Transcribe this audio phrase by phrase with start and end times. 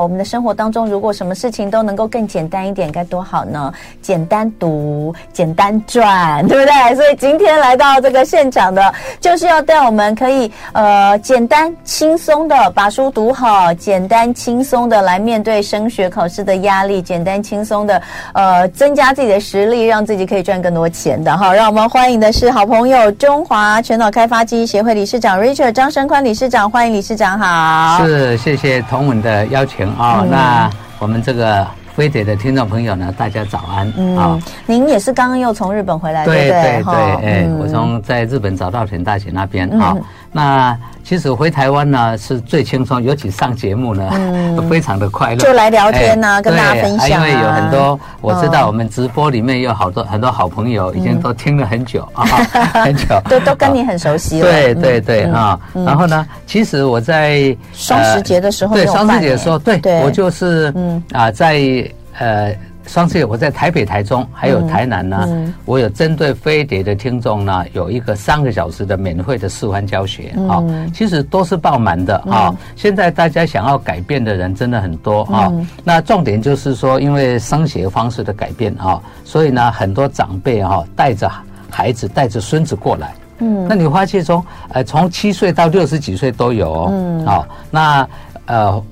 [0.00, 3.72] 我们的生活当中如果什么事情都能够更简单一点，该多好呢？
[4.02, 6.94] 简单读，简单赚，对不对？
[6.94, 18.00] 所以今天来到这个现场的，就是要带我们可以呃简单轻松的把书读好，简单轻松的来面对升学考试的压力，简单轻松的
[18.32, 21.54] 呃增加自己的实力，让自己可以赚更多钱的哈。
[21.54, 28.04] 让我们欢迎的是好朋友中华全脑开发记忆协会理事长 Richard 张生宽理事长，欢迎理事长好。
[28.04, 30.30] 是，谢谢同文的邀请啊、哦嗯。
[30.30, 31.66] 那我们这个。
[31.94, 34.40] 飞碟的听众朋友呢，大家早安啊、嗯哦！
[34.66, 39.96] 您也是刚刚又从日本回来，对对对，哎、嗯，我从在日本早稻田大学那边啊。
[40.36, 47.08] 那其实回台湾呢是最轻松，尤其上节目呢，嗯、 非常的快乐，就来聊天呢、啊，跟大家分享、啊。
[47.08, 52.36] 因为有很多我知道，我们直播里面有好多、嗯、很多好朋友，已经都听了很久、嗯、啊，
[52.84, 54.50] 很久，都都跟你很熟悉了。
[54.50, 55.84] 对对对啊、嗯！
[55.84, 61.88] 然后呢，其实我在双十节的时候，对双十节的时候，对，对我就是嗯啊在。
[62.16, 62.56] 呃，
[62.86, 72.54] 双十节我在台北、台中还有台南呢，嗯嗯、我有针对飞碟的听众呢，有一个三个小时的免费的示范教学啊、嗯哦，其实都是爆满的啊。
[72.76, 75.50] 现在大家想要改变的人真的很多啊。
[75.82, 81.30] 那重点就是说，因为升学方式的改变啊、哦，所以呢，很多长辈哈带着
[81.70, 83.14] 孩子、带着孙子过来。
[83.38, 86.88] 嗯，那你发现从呃从七岁到六十几岁都有哦。
[86.90, 88.08] 嗯，好、哦，那
[88.46, 88.84] 呃。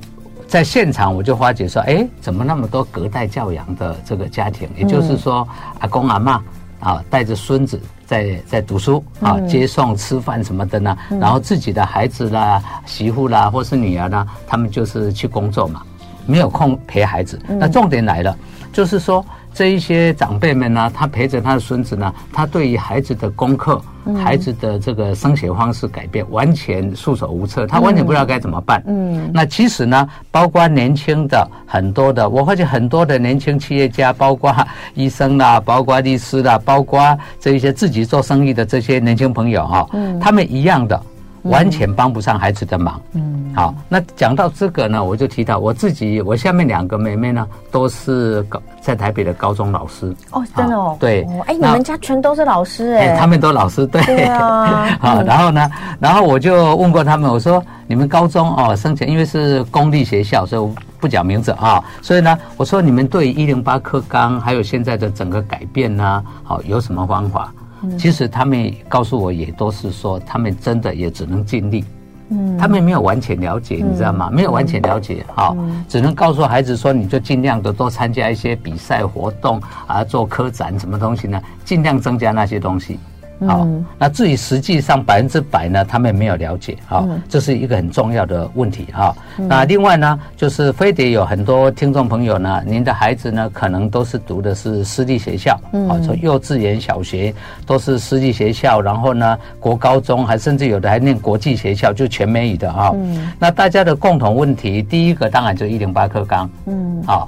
[0.53, 4.69] 在现场我就发觉说，哎，怎么那么多隔代教养的这个家庭？
[4.77, 6.43] 也就是说，阿公阿妈
[6.79, 10.95] 啊，带着孙子在在读书啊，接送吃饭什么的呢？
[11.19, 15.81] 然后自己的孩子啦、媳妇啦，或是女儿呢，他们就是去工作嘛，
[16.27, 17.41] 没有空陪孩子。
[17.49, 18.37] 那重点来了，
[18.75, 19.25] 就是说。
[19.55, 28.83] 这一些长辈们呢，他陪着他的孙子呢，他对于孩子的功课、嗯、孩子的这个升学方式改变，完全束手无策，他完全不知道该怎么办。
[28.87, 34.55] 嗯，那其实呢，包括年轻的很多的，我发现很多的年轻企业家，包括
[34.95, 41.01] 医生啦， 包括律师啦，包括这一些自己做生意的这些年轻朋友哈，嗯，他们一样的。
[41.43, 43.01] 完全帮不上孩子的忙。
[43.15, 50.15] 嗯，好，那讲到这个呢，我就提到我自己，我下面两个妹妹呢，都是高在台北的高中老师。
[50.31, 50.97] 哦，真的哦。
[51.01, 51.27] 对。
[51.47, 53.17] 哎，你们家全都是老师哎。
[53.17, 54.03] 他们都老师，对。
[54.05, 54.97] 对啊。
[55.01, 61.83] 好，然后呢，然后我就问过他们，我说你们高中哦，生前因为是公立学校，所以我不讲名字啊。
[62.01, 67.53] 所以呢，我说你们对一零八课纲还有现在的整个改变呢，好，有什么方法？
[67.99, 71.85] 其实他们告诉我，也都是说，他们真的也只能尽力。
[72.31, 74.31] 嗯，他们没有完全了解，你知道吗？
[74.31, 75.57] 没有完全了解，好，
[75.89, 81.41] 只能告诉孩子说，你就尽量的多参加一些比赛活动啊，做科展什么东西呢？
[81.65, 82.99] 尽量增加那些东西。
[83.47, 83.67] 好，
[83.99, 89.13] 那至于实际上百分之百呢，他们没有了解，好，这是一个很重要的问题哈。
[89.37, 97.35] 那另外呢，就是非得有很多听众朋友呢，您的孩子呢，可能都是读的是私立学校，啊，从幼稚园、小学
[97.67, 102.95] 都是私立学校，然后呢，国高中还甚至有的还念国际学校，就全美语的啊。
[103.41, 107.27] 那大家的共同问题，第一个当然就一零八课纲，嗯，啊，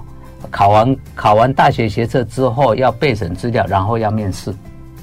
[0.49, 4.55] 考完考完大学学测之后要备审资料，然后要面试。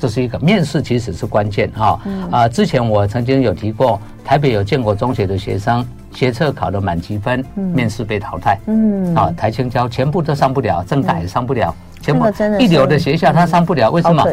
[0.02, 2.00] 这是一个面试，其实是关键哈。
[2.32, 8.58] 啊，之前我曾经有提过，台北有建国中学的学生，学测考了满级分，面试被淘汰。
[8.66, 11.72] 嗯，啊，台青交全部都上不了，政改也上不了。
[12.02, 12.26] 全部
[12.60, 14.26] 一流的学校他上不了，为什么？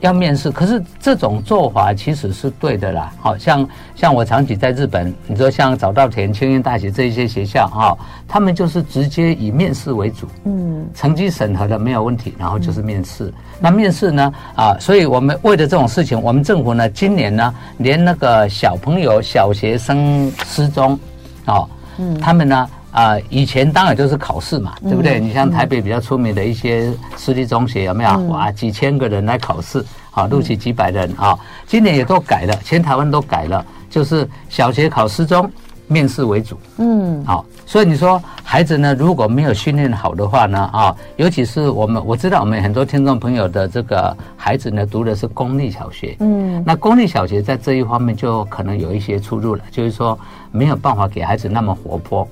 [0.00, 0.50] 要面试。
[0.50, 3.12] 可是这种做法其实是对的啦。
[3.18, 7.96] 好像像我长期在日本，你说像早稻田、庆应大学这一些学校哈，
[8.28, 10.26] 他们就是直接以面试为主。
[10.44, 13.32] 嗯，成绩审核的没有问题，然后就是面试。
[13.58, 14.32] 那面试呢？
[14.54, 20.98] 啊，所以我们为了这种事情，我们政府呢，今年呢，连那个小朋友、小学生失踪，
[21.46, 21.64] 啊，
[21.96, 22.68] 嗯，他们呢。
[22.92, 25.18] 啊、呃，以前当然就是考试嘛，对不对？
[25.18, 28.10] 嗯、你像台北比较出名的一些私立中学，有没有？
[28.10, 31.38] 嗯、哇，几千个人来考试，好，录取几百人啊、嗯！
[31.66, 35.50] 今年也都改了，全台湾都改了，就是小学考试中
[35.88, 36.58] 面试为主。
[36.76, 46.14] 嗯，好，所以你说孩子呢，如果没有训练好的话呢，啊，尤其是我们我知道我们很多听众朋友的这个孩子呢，读的是公立小学。
[46.20, 50.18] 嗯，那公立小学在这一方面就可能有一些出入了，就是说
[50.50, 52.28] 没有办法给孩子那么活泼。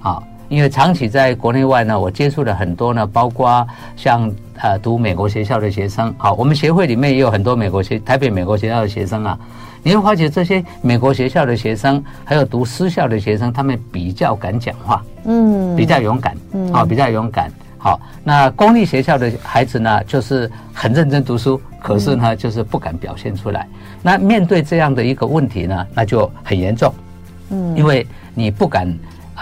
[0.00, 3.66] 啊，因为长期在国内外呢，我接触了很多呢，包括
[3.96, 4.30] 像
[4.60, 6.14] 呃读美国学校的学生。
[6.16, 9.38] 好，我们协会里面也有很多美国学台北美国学校的学生啊。
[9.82, 17.50] 你会发觉这些美国学校的学生，还有读私校的学生，他们比较敢讲话，嗯，比较勇敢，嗯，好，比较勇敢。
[17.78, 23.68] 好，那公立学校的孩子呢，就是很认真读书，可是呢，就是不敢表现出来。
[24.02, 26.92] 那面对这样的一个问题呢，那就很严重，
[27.50, 28.04] 嗯，因为
[28.34, 28.92] 你不敢。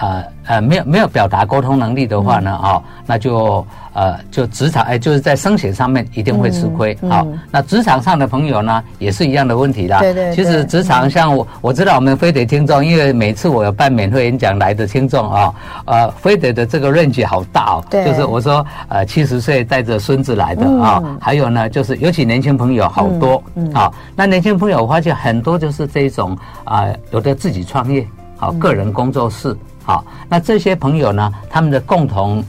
[0.01, 6.97] 呃呃没有没有表达沟通能力的话呢，哦，那就呃就职场哎就是在升学上面一定会吃亏。
[7.09, 10.01] 好，那职场上的朋友呢也是一样的问题啦。
[10.01, 10.35] 对对。
[10.35, 15.55] 其实职场像我我知道我们飞得听众，因为每次我有办免费演讲来的听众啊，
[15.87, 17.85] 呃飞得的这个 range 好大哦。
[17.91, 18.05] 对。
[18.05, 23.43] 就是我说呃七十岁带着孙子来的啊，还有呢就是尤其年轻朋友好多。
[23.55, 23.73] 嗯。
[23.75, 29.57] 好，那年轻朋友我发现很多就是这种啊，有的自己创业，好个人工作室。
[29.85, 32.43] 好，那这些朋友呢，他们的共同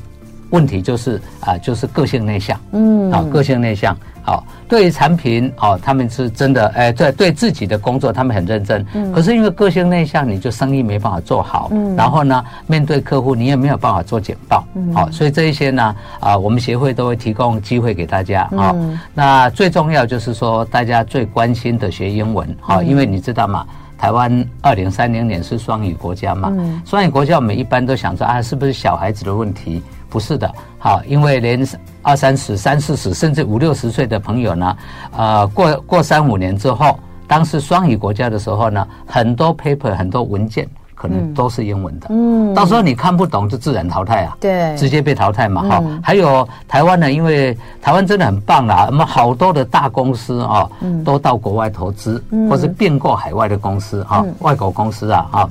[0.50, 18.74] 问题就是啊，就是个性内向，嗯，好，个性内向，好，对于产品哦，他们是真的，哎，对，对自己的工作他们很认真，嗯，可是因为个性内向，你就生意没办法做好，嗯，然后呢，面对客户你也没有办法做简报，嗯，好，所以这一些呢，啊，我们协会都会提供机会给大家，啊，
[19.14, 23.64] 那最重要就是说大家最关心的学英文，好，因为你知道吗？
[23.98, 26.54] 台湾二零三零年是双语国家嘛？
[26.86, 29.82] 双语国家我们一般都想着啊，是不是小孩子的问题？
[30.10, 30.50] 不是的，
[30.80, 31.68] 好，因为连
[32.02, 34.78] 二三十、三四十，甚至五六十岁的朋友呢，
[35.12, 36.98] 呃，过过三五年之后，
[37.28, 40.68] 当时双语国家的时候呢，很多 paper、很多文件。
[40.98, 45.84] 可能都是英文的，嗯，到时候你看不懂就自然淘汰啊，对，直接被淘汰嘛，哈。
[46.02, 50.68] 还有台湾呢，因为台湾真的很棒啦，我们好多的大公司啊，
[51.06, 55.50] 都到国外投资，或是并购海外的公司啊，外国公司啊，啊，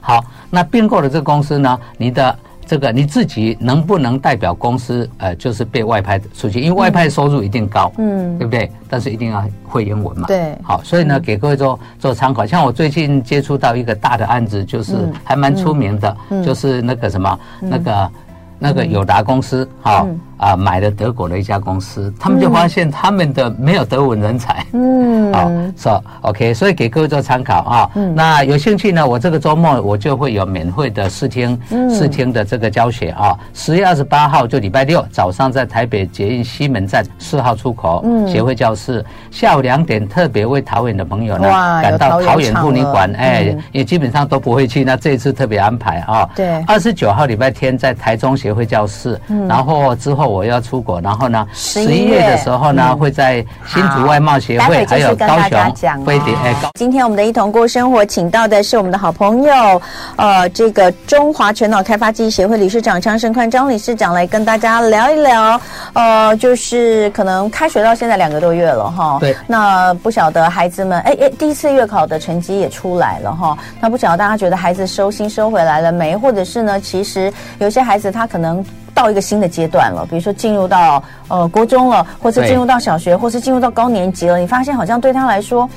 [0.00, 2.34] 好，那并购的这个公司呢，你的。
[2.66, 5.08] 这个你自己能不能代表公司？
[5.18, 8.70] 呃，就是被外派出去，因为外派收入一定高，嗯，对不对？
[8.88, 10.56] 但是一定要会英文嘛，对。
[10.62, 12.46] 好，所以呢，给各位做做参考。
[12.46, 18.10] 像我最近接触到一个大的案子，就是还蛮出名的，就是那个什么那个。
[18.56, 27.90] 那个友达公司，哈啊，买了德国的一家公司，他们就发现他们的没有德文人才，嗯，好， 说 OK，所以给各位做参考啊。
[28.14, 31.58] 那有兴趣呢，我这个周末我就会有免费的试听，
[31.90, 33.36] 试听的这个教学啊。
[33.52, 39.04] 十月二十八号就礼拜六早上在台北捷运西门站四号出口，嗯，协会教室。
[39.30, 41.48] 下午两点特别为桃园的朋友呢
[41.82, 46.28] 赶到桃园妇女馆，哎，也基本上都不会去，那这一次特别安排啊。
[46.34, 56.34] 对，二十九号礼拜天在台中协会教室，嗯、然后之后我要出国，然后呢，十一月的时候呢，嗯、会在新竹外贸协会，还有高雄飞碟。
[56.44, 59.82] 哎，今天我们的一同过生活，请到的是我们的好朋友，
[60.16, 65.60] 呃，这个中华全脑开发记忆协会理事长张胜宽张理事长来跟大家聊一聊。
[65.92, 76.16] 呃，就是可能开学到现在两个多月了哈，对，那不晓得孩子们，哎哎，第一次月考的成绩也出来了哈，那不晓得大家觉得孩子收心收回来了没？
[76.16, 78.64] 或者是呢，其实有些孩子他可能。
[78.94, 84.38] 能到一个新的阶段了，比如说进入到呃国中了，或是进入到小学，或是进入到高年级了。
[84.38, 85.68] 你发现好像对他来说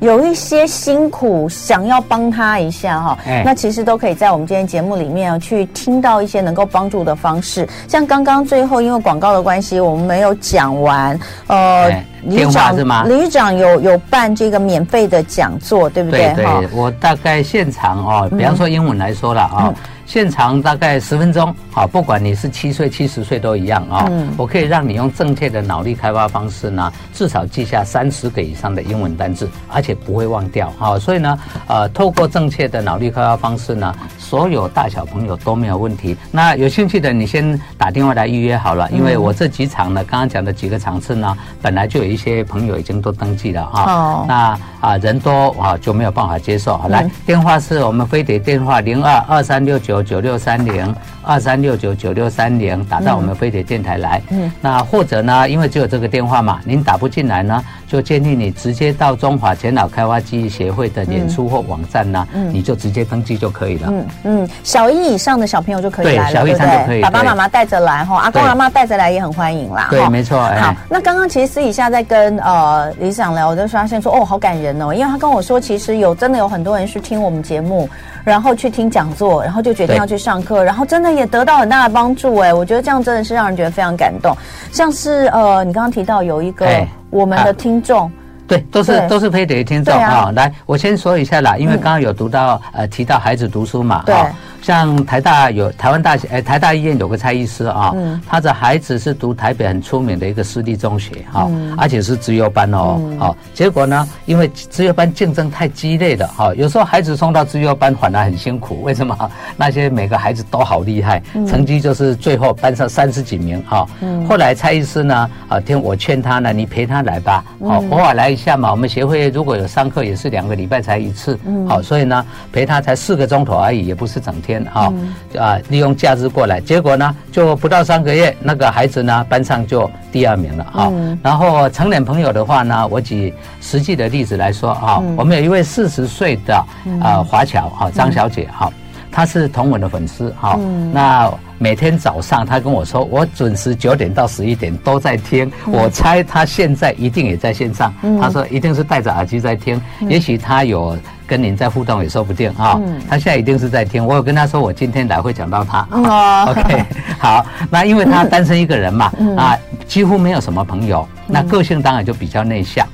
[0.00, 3.18] 有一些辛苦，想要帮他一下哈。
[3.26, 7.66] 欸、那其实都可以在我们今天节目里面去听到一些能够帮助的方式。
[7.86, 11.18] 像刚刚最后因为广告的关系，我们没有讲完。
[11.46, 13.04] 呃，欸、理事长是吗？
[13.04, 16.34] 理事长有有办这个免费的讲座，对不对？
[16.34, 19.56] 对，对，我大概现场哦，比方说英文来说了啊。
[19.66, 19.74] 嗯嗯
[20.06, 24.06] 现场大概十分钟，好，不管你是七岁、七十岁都一样啊。
[24.08, 24.28] 嗯。
[24.36, 30.72] 我可以让你用正确的脑力开发方式呢，至少记下三十个以上的英文单字，而且不会忘掉。
[30.78, 36.16] 啊，所以呢，呃，透过正确的脑力开发方式呢，所有大小朋友都没有问题。
[36.30, 43.82] 那有兴趣的，你先打电话来预约好了，因为我这几场呢，刚刚讲的几个场次呢，本来就有一些朋友已经都登记了啊。
[43.92, 44.24] 哦。
[44.28, 46.78] 那啊，人多啊就没有办法接受。
[46.78, 49.95] 好，来，电话是我们飞碟电话零二二三六九。
[50.02, 50.94] 九六三零。
[51.26, 54.22] 二三六九九六三零打到我们飞碟电台来。
[54.30, 63.88] 嗯，那或者呢，因为只有这个电话嘛，您打不进来呢，就建议你直接到中华前脑开发记忆协会的脸书或网站呢，嗯，你就直接登记就可以了。
[63.90, 69.88] 嗯嗯，小一以上的小朋友就可以来了，对，小一以上就可以，爸爸妈妈带着来哈，阿公阿妈带着来也很欢迎啦。
[69.90, 70.38] 对，没错。
[70.38, 77.88] 好，那刚刚其实私底下在跟呃理事长聊，我就发现说，哦，好感人哦，因为他跟我说，其实有真的有很多人是听我们节目。
[78.24, 84.36] 然后去听讲座，然后就决定要去上课，然后真的也得到很大的帮助哎，我觉得这样真的是让人觉得非常感动。
[84.70, 86.66] 像是呃，你刚刚提到有一个
[87.10, 88.10] 我们的听众，
[88.46, 90.32] 对，都是都是非得听众啊、哦。
[90.36, 94.14] 来，我先说一下啦，因为刚刚有读到、嗯、呃提到孩子读书嘛，对。
[94.14, 94.26] 哦
[94.66, 109.16] 像台大有台湾大学，哎，台大医院有个蔡医师啊，嗯他的孩子是读台北很出名的一个私立中学哈，而且是资优班哦，好，结果呢，因为资优班竞争太激烈了哈，有时候孩子送到资优班反而很辛苦，为什么？
[109.56, 113.86] 那些每个孩子都好厉害，成绩就是最后班上三十几名哈。
[114.28, 118.72] 后来蔡医师呢，啊，听我劝他呢，你陪他来吧，好，偶尔来一下嘛。
[118.72, 124.55] 我们协会如果有上课，也是两个礼拜才一次，好，所以呢，陪他才四个钟头而已，也不是整天。
[124.56, 124.92] 天啊，
[125.38, 130.92] 啊，利用假日过来，结果呢，就不到三个月，那个孩子呢，班上就第二名了啊。
[131.22, 136.54] 然后成年朋友的话呢，我举实际的例子来说啊，我们有一位四十岁的
[137.02, 138.72] 啊华侨啊张小姐哈，
[139.12, 140.58] 她是同文的粉丝哈，
[140.92, 141.32] 那。
[141.58, 145.50] 每天早上，他跟我说，我准时九点到十一点都在听。
[145.64, 147.90] 我猜他现在一定也在线上。
[148.20, 152.80] 他说一定是戴着耳机在听，也许他有跟您在互动也说不定啊。
[153.08, 154.04] 他现在一定是在听。
[154.04, 155.86] 我有跟他说，我今天来会讲到他。
[156.50, 156.84] OK，
[157.18, 157.44] 好。
[157.70, 159.56] 那因为他单身一个人嘛，啊，
[159.86, 162.86] 几乎没有什么朋友，那个性当然就比较内向。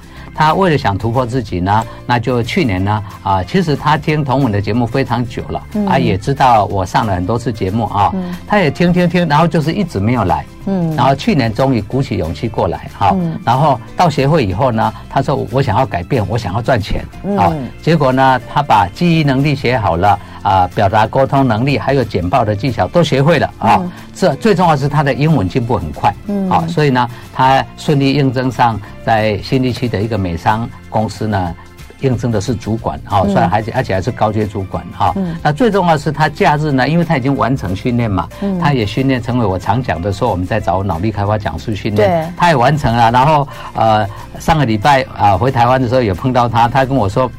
[0.43, 8.13] 他为了想突破自己呢，那就去年呢啊，其实他听同文的节目非常久了，啊，也知道我上了很多次节目啊，
[8.45, 17.05] 他也听听听，然后就是一直没有来，嗯，然后去年终于鼓起勇气过来哈，然后到协会以后呢，他说我想要改变，我想要赚钱，
[17.39, 20.19] 啊，结果呢，他把记忆能力学好了。
[20.43, 23.81] 啊，表达沟通能力还有简报的技巧都学会了啊！
[24.15, 31.55] 这最重要是他的英文进步很快，嗯，啊，所以呢，他顺利应征上在新地区的一个美商公司呢，
[32.01, 35.15] 应征的是主管啊，虽然而且而且还是高阶主管啊。
[35.43, 43.13] 那最重要是他假日呢，因为他已经完成训练嘛，嗯他也训练成为我常讲的说我们在找脑力开发讲师训练，他也完成了。
[43.13, 44.05] 然后呃，
[44.41, 47.31] 上个礼拜啊回台湾的时候也碰到他，他跟我说。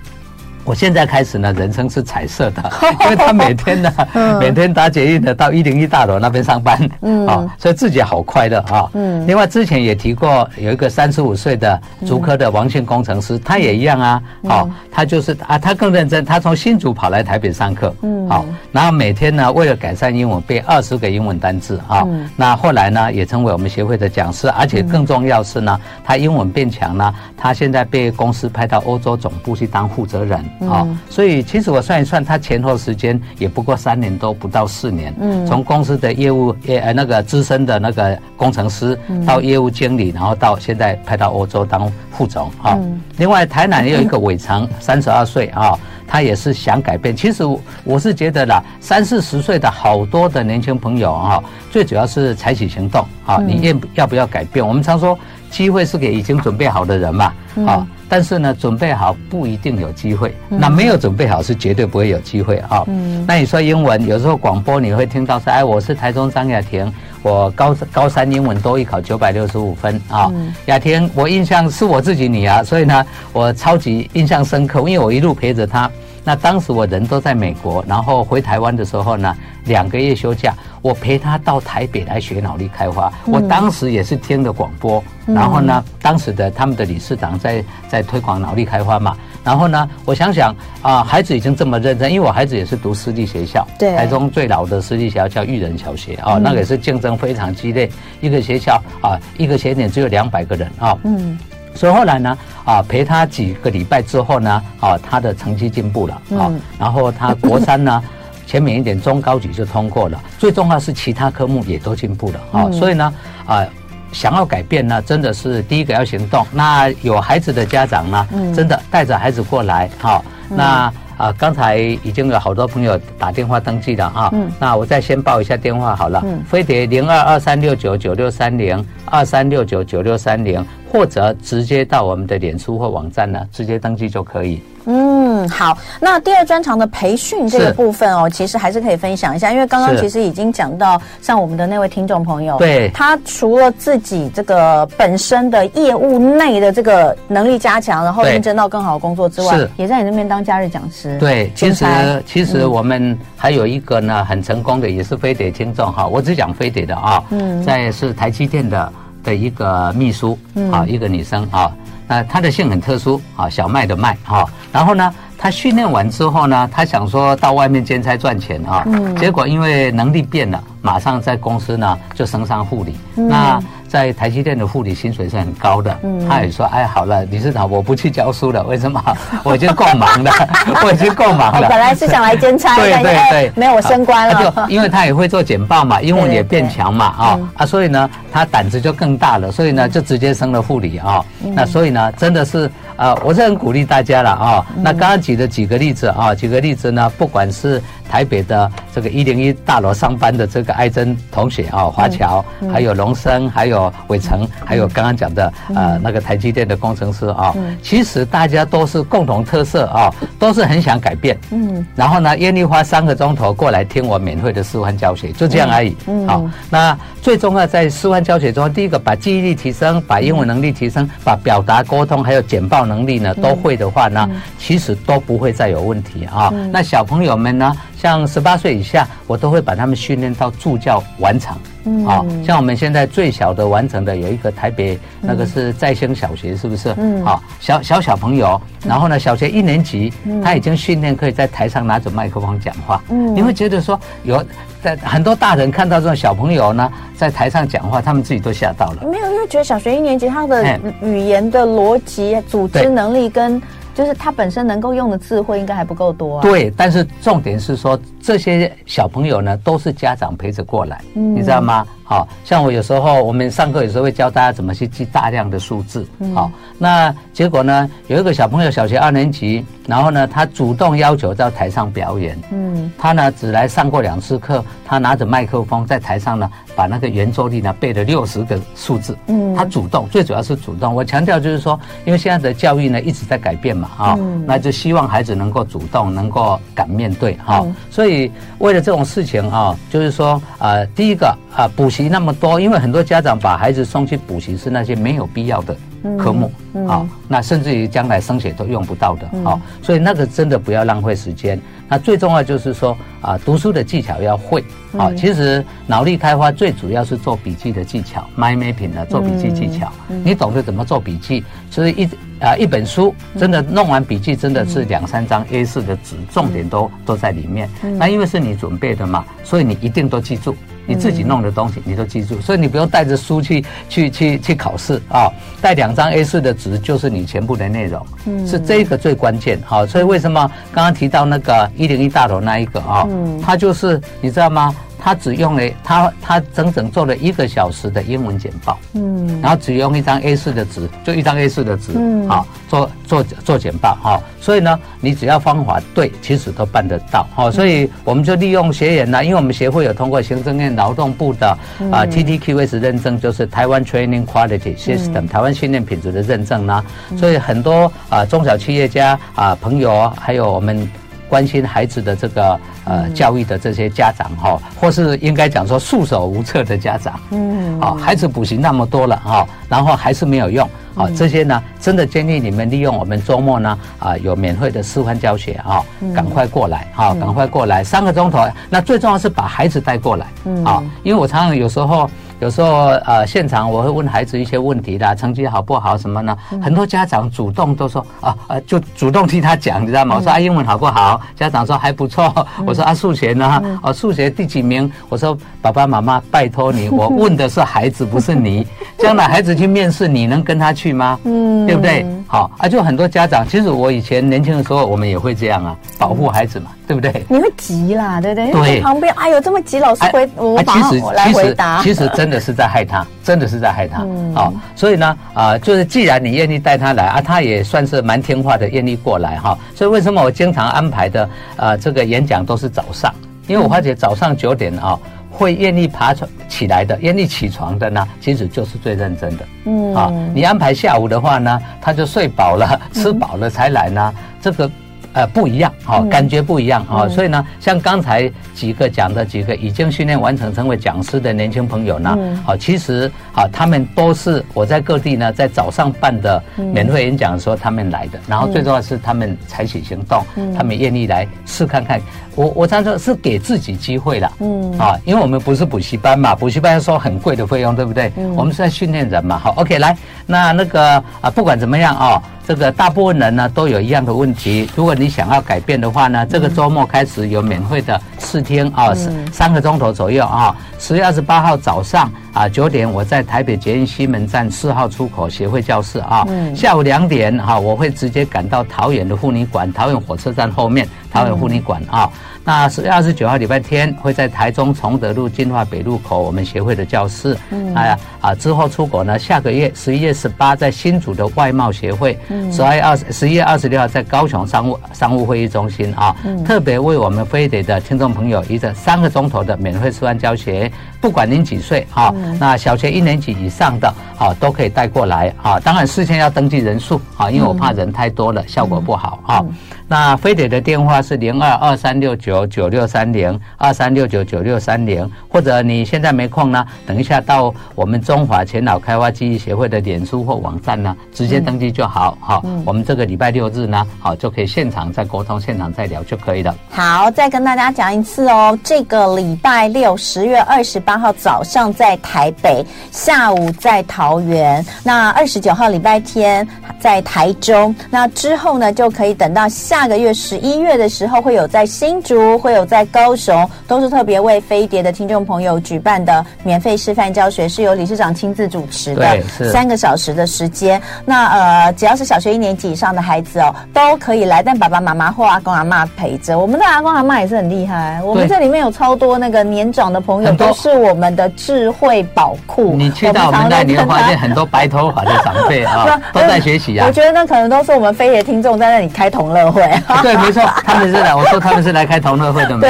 [0.65, 2.71] 我现在开始呢，人生是彩色的，
[3.03, 3.91] 因为他每天呢，
[4.39, 8.89] 每天搭捷运的到一零一大楼那边上班，嗯，啊，所以自己好快乐啊。
[8.93, 30.43] 嗯，另外之前也提过，有一个三十五岁的竹科的王姓工程师，他也一样啊，好，他就是啊，他更认真，他从新竹跑来台北上课，嗯，好，然后每天呢，为了改善英文，背二十个英文单字啊，那后来呢，也成为我们协会的讲师，而且更重要是呢，他英文变强了，他现在被公司派到欧洲总部去当负责人。
[30.59, 35.13] 好，所以其实我算一算，他前后时间也不过三年多，不到四年。
[35.19, 42.79] 嗯，从公司的业务业呃那个资深的那个工程师，到业务经理，然后到现在派到欧洲当副总啊。
[43.17, 47.13] 另外，台南也有一个伟成， 三十二岁啊，他也是想改变。
[47.15, 47.43] 其实
[47.83, 53.37] 我是觉得啦，三四十岁的好多的年轻朋友啊，最主要是采取行动啊。
[53.45, 54.65] 你愿要不要改变？
[54.65, 55.17] 我们常说，
[55.49, 57.33] 机会是给已经准备好的人嘛，
[57.67, 57.85] 啊。
[58.13, 60.35] 但是呢，准备好不一定有机会。
[60.47, 62.83] 那没有准备好是绝对不会有机会啊。
[62.85, 63.25] 嗯。
[63.27, 66.93] 那你说英文，有时候广播你会听到说，哎，我是台中张雅婷，
[67.23, 70.31] 我高高三英文多一考九百六十五分啊。
[70.67, 75.89] 雅婷，我印象是我自己女儿，所以呢，我超级印象深刻，因为我一路陪着她。
[76.23, 83.11] 那当时我人都在美国，然后回台湾的时候呢，两个月休假，我陪他到台北来学脑力开发。
[83.25, 89.17] 我当时也是听的广播，然后呢，当时的他们的理事长在在推广脑力开发嘛。
[89.43, 97.89] 然后呢，我想想啊，孩子已经这么认真，因为我孩子也是读私立学校，对，台中最老的私立学校叫育人小学啊，那个也是竞争非常激烈，
[98.21, 100.97] 一个学校啊，一个学年只有两百个人啊。
[101.03, 101.37] 嗯。
[101.75, 108.03] 所以后来呢，啊，陪他几个礼拜之后呢，啊，他的成绩进步了，啊，然后他国三呢，
[108.45, 113.13] 前面一点中高级就通过了，最重要是其他科目也都进步了，啊，所以呢，
[113.45, 113.65] 啊，
[114.11, 116.45] 想要改变呢，真的是第一个要行动。
[116.51, 120.91] 那有孩子的家长呢，真的带着孩子过来，好，那。
[121.17, 124.29] 啊，刚才已经有好多朋友打电话登记了啊。
[124.33, 124.51] 嗯。
[124.59, 126.21] 那我再先报一下电话好了。
[126.25, 126.43] 嗯。
[126.43, 134.61] 飞碟零二二三六九九六三零二三六九九六三零，或者直接到我们的脸书或网站呢，直接登记就可以。
[134.85, 135.77] 嗯，好。
[135.99, 151.17] 那第二专长的培训这个部分哦，其实还是可以分享一下，因为刚刚其实已经讲到，像我们的那位听众朋友，对，他除了自己这个本身的业务内的这个能力加强，然后应征到更好的工作之外，也在你那边当假日讲师。
[151.19, 151.85] 对，其实
[152.25, 158.91] 其实我们还有一个呢，很成功的，也是飞碟听众哈，我只讲飞碟的啊，嗯，在是台积电的
[159.23, 160.37] 的一个秘书
[160.71, 161.71] 啊，一个女生啊。
[162.07, 164.45] 那他的姓很特殊啊，小麦的麦哈。
[164.71, 168.83] 然后呢，他训练完之后呢，他想说到外面兼差赚钱啊。
[168.85, 169.15] 嗯。
[169.15, 172.95] 结果因为能力变了，马上在公司呢就升上护理。
[173.15, 173.27] 嗯。
[173.27, 173.61] 那
[173.93, 175.99] 在台积电的护理薪水是很高的。
[176.01, 176.27] 嗯。
[176.27, 178.63] 他也说：“哎，好了，理事长，我不去教书了。
[178.63, 178.99] 为什么？
[179.45, 180.31] 我已经够忙了，
[180.83, 184.51] 我已经够忙了。”本来是想来兼差，对对对，没有升官了。
[184.51, 191.23] 就因为他也会做简报嘛， 英文也变强嘛啊啊，所以呢，他胆子就更大了，所以呢，就直接升了护理啊。
[191.39, 192.71] 那所以呢，真的是。
[192.95, 194.65] 啊，我是很鼓励大家了啊。
[194.75, 211.37] 那刚刚举的几个例子啊，举个例子呢，不管是台北的这个一零一大楼上班的这个艾珍同学啊，华侨，还有龙生，还有伟成，还有刚刚讲的呃那个台积电的工程师啊，其实大家都是共同特色啊，都是很想改变。
[211.51, 215.95] 嗯，然后呢，愿意花三个钟头过来听我免费的示范教学，就这样而已。
[216.07, 224.29] 嗯，好，那最重要在示范教学中，第一个把记忆力提升，把英文能力提升，把表达沟通还有简报能力呢都会的话呢，
[224.59, 226.53] 其实都不会再有问题啊。
[226.71, 231.55] 那小朋友们呢，像十八岁以下，我都会把他们训练到助教完成。
[231.85, 236.93] 嗯，好，像我们现在最小的完成的有一个台北那个是在兴小学，是不是？
[236.97, 240.11] 嗯，好，小小小朋友，然后呢，小学一年级，
[240.43, 243.01] 他已经训练可以在台上拿着麦克风讲话。
[243.07, 244.43] 嗯，你会觉得说有
[244.81, 249.07] 在很多大人看到这种小朋友呢，在台上讲话，他们自己都吓到了。
[249.09, 253.61] 没有，因为觉得小学一年级他的语言的逻辑、组织能力跟。
[253.93, 256.41] 就是他本身能够用的智慧应该还不够多啊。
[256.41, 261.85] 对，但是重点是说，这些小朋友呢，都是家长陪着过来，嗯，你知道吗？
[262.05, 276.49] 好，像我有时候我们上课有时候会教大家怎么去记大量的数字，好，那结果呢，有一个小朋友小学二年级，然后呢，他主动要求到台上表演，嗯，他呢只来上过两次课，他拿着麦克风在台上呢。
[276.75, 280.95] 把那个圆周率呢背了六十个数字，嗯，他主动，最主要是主动。
[280.95, 287.63] 我强调就是说，因为现在的教育呢一直在改变嘛，啊，那就希望孩子能够主动，能够敢面对，哈。
[287.91, 288.12] 所以
[288.59, 295.75] 为了这种事情啊，就是说，呃，第一个啊，补习那么多，因为很多家长把孩子送去补习是那些没有必要的
[296.17, 296.51] 科目，
[296.87, 301.59] 啊，那甚至于将来升学都用不到的，啊，所以那个真的不要浪费时间。
[301.87, 304.63] 那最重要就是说啊，读书的技巧要会
[304.97, 305.11] 啊。
[305.15, 309.91] 其实脑力开发最主要是做笔记的技巧，mind mapping 呢，做笔记技巧。
[310.23, 312.09] 你懂得怎么做笔记，所以一
[312.43, 317.69] 啊一本书真的弄完笔记，真的是两三张 A 四的纸，重点都都在里面。
[317.97, 320.55] 那因为是你准备的嘛，所以你一定都记住。
[320.85, 325.29] 你自己弄的东西，你都记住，所以你不用带着书去去去去考试啊。
[325.61, 329.59] 带两张 A 四的纸就是你全部的内容，嗯是这个最关键。
[329.65, 333.07] 好，所以为什么刚刚提到那个一零一大楼那一个啊？
[333.41, 334.75] 他就是你知道吗？
[335.05, 342.89] 他只用了他他整整做了一个小时的英文简报，嗯，然后只用一张 A 四的纸，就一张 A 四的纸，嗯，好，做
[343.23, 344.19] 做做简报哈。
[344.39, 347.27] 所以呢，你只要方法对，其实都办得到。
[347.35, 351.47] 哦，所以我们就利用学员呢，因为我们协会有通过行政院劳动部的
[351.91, 356.83] 啊 TTQS 认证，就是台湾 Training Quality System，台湾训练品质的认证呢。
[357.17, 360.89] 所以很多啊中小企业家啊朋友，还有我们。
[361.33, 382.07] 关心孩子的这个呃教育的这些家长哈，或是应该讲说束手无策的家长，嗯，好，孩子补习那么多了哈，然后还是没有用，好，这些呢，真的建议你们利用我们周末呢啊有免费的示范教学啊，赶快过来哈，赶快过来三个钟头，那最重要是把孩子带过来，嗯，啊，因为我常常有时候。
[382.43, 386.37] 有时候呃，现场我会问孩子一些问题的，成绩好不好什么呢？
[386.61, 390.17] 很多家长主动都说啊啊，就主动替他讲，你知道吗？
[390.17, 391.21] 我说啊，英文好不好？
[391.37, 392.45] 家长说还不错。
[392.65, 393.79] 我说啊，数学呢？
[393.81, 394.91] 哦，数学第几名？
[395.07, 398.67] 我说爸爸妈妈，拜托你， 我问的是孩子，不是你。
[398.97, 401.17] 将来孩子去面试，你能跟他去吗？
[401.23, 402.05] 嗯，对不对？
[402.27, 407.25] 好啊，就很多家长，其实我以前年轻的时候，我们也会这样啊，保护孩子嘛，对不对？
[407.29, 408.51] 你会急啦，对不对？
[408.51, 408.81] 对。
[408.81, 411.81] 旁边哎呦，这么急，老师回我马上来回答。
[411.81, 414.01] 其实真的是在害他， 真的是在害他。
[414.03, 414.33] 嗯。
[414.35, 419.57] 好，所以呢，啊、呃，就是既然你愿意带他来啊，他也算是蛮听话的，愿意过来哈。
[419.75, 423.13] 所以为什么我经常安排的呃这个演讲都是早上？
[423.47, 424.99] 因为我发觉早上九点啊。
[425.35, 429.45] 会愿意爬床起来的，愿意起床的呢，其实就是最认真的。
[429.65, 434.69] 嗯，啊，你安排下午的话呢，他就睡饱了、吃饱了才来呢，这个。
[435.15, 446.41] 呃，不一样，好，感觉不一样，好，所以呢，像刚才几个讲的几个已经训练完成成为讲师的年轻朋友呢，好，其实啊，他们都是我在各地呢，在早上办的
[446.73, 450.23] 免费演讲的时候他们来的，然后最重要是他们采取行动，
[450.57, 451.99] 他们愿意来试看看。
[452.35, 458.11] 我我常说是给自己机会了，嗯，啊，因为我们不是补习班嘛，补习班要收很贵的费用，对不对？
[458.35, 462.21] 我们是在训练人嘛，好，OK，来，那那个啊，不管怎么样啊。
[462.45, 464.69] 这个大部分人呢都有一样的问题。
[464.75, 468.93] 如果你想要改变的话呢，这个周末开始有免费的试听啊，
[469.31, 470.55] 三个钟头左右啊。
[470.79, 476.25] 十月二十八号早上啊九点，我在台北捷运西门站四号出口协会教室啊。
[476.55, 482.09] 下午两点哈，我会直接赶到桃园的妇女馆，桃园火车站后面桃园妇女馆啊。
[482.45, 487.37] 那十月二十九号礼拜天会在台中崇德路金华北路口我们协会的教室。
[487.51, 492.19] 嗯，哎呀啊，之后出国呢，下个月十一月十八在新竹的外贸协会。
[492.27, 496.13] 嗯，十二月二十十一月二十六号在高雄商务商务会议中心啊，
[496.45, 500.71] 特别为我们飞碟的听众朋友，一个三个钟头的免费示范教学，
[501.03, 509.43] 不管您几岁啊，那小学一年级以上的啊都可以带过来啊，当然事先要登记人数啊，因为我怕人太多了效果不好啊。
[509.85, 522.17] 那飞碟的电话是零二二三六九九六三零二三六九九六三零，或者你现在没空呢，等一下到我们中华前脑开发记忆协会的脸书或网站呢，直接登记就好。
[522.21, 526.55] 好，我们这个礼拜六日呢，好就可以现场再沟通，现场再聊就可以了。
[526.71, 536.47] 好，再跟大家讲一次哦，这个礼拜六十月二十八号早上在台北，下午在桃园，那二十九号礼拜天
[536.79, 539.73] 在台中，那之后呢就可以等到下。
[539.83, 550.81] 下个月十一月的时候，会有在新竹，会有在高雄，都是特别为飞碟的听众朋友举办的免费示范教学，是由理事长亲自主持的，三个小时的时间。
[551.03, 556.39] 那呃，只要是小学一年级以上的孩子哦，都可以来，但爸爸妈妈或阿公阿妈陪着。
[556.39, 562.75] 我们的阿公阿妈也是很厉害，我们这里面有超多那个年长的朋友，都是我们的智慧宝库。
[562.75, 566.85] 你去到我们那里，你会发现很多白头发的长辈啊， 都在学习啊。
[566.87, 569.61] 我觉得那可能都是我们飞碟听众在那里开同乐会。
[570.01, 572.57] 对，没错，他们是来，我说他们是来开同乐会的。
[572.61, 572.69] 对，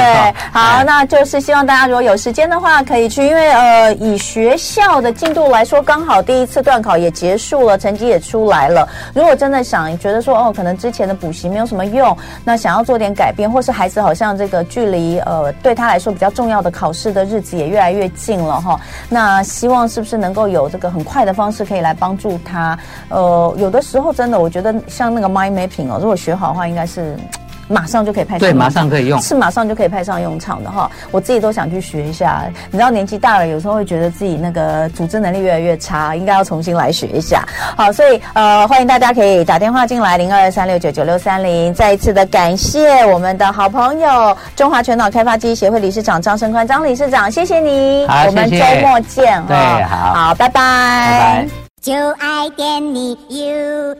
[0.52, 8.88] 好，那就是希望大家如果有时间的话，可以去，因为呃，以学校的进度来说，刚好第一次段考也结束了，成绩也出来了。
[9.12, 22.78] 如果真的想觉得说，哦，可能之前的补习没有什么用，那想要做点改变，或是孩子好像这个距离呃对他来说比较重要的考试的日子也越来越近了哈，那希望是不是能够有这个很快的方式可以来帮助他？
[23.08, 27.16] 呃，有的时候真的，我觉得像那个 mind mapping 哦，如果学好的话，应该是。
[27.68, 30.90] 马上就可以派上用场，对，马上可以用，是马上就可以派上用场的哈。
[31.10, 32.44] 我自己都想去学一下。
[32.70, 37.44] 你知道年纪大了，有时候会觉得自己那个组织能力越来越差，应该要重新来学一下。
[37.76, 41.72] 好，所以呃，欢迎大家可以打电话进来零二二三六九九六三零。
[41.74, 48.06] 再一次的感谢我们的好朋友中华全脑开发记忆协会理事长张生宽张理事长，谢谢你。
[48.06, 49.42] 好，我们周末见。
[49.46, 50.60] 对，好，好，拜拜。
[50.60, 51.48] 拜拜。
[51.80, 53.94] 就爱点你 UFO